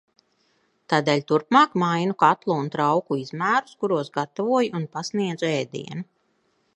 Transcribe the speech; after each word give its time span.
Tādēļ 0.93 1.19
turpmāk 1.31 1.75
mainu 1.83 2.15
katlu 2.23 2.57
un 2.63 2.71
trauku 2.77 3.17
izmērus, 3.25 3.77
kuros 3.85 4.09
gatavoju 4.19 4.73
un 4.81 4.89
pasniedzu 4.97 5.49
ēdienu. 5.51 6.09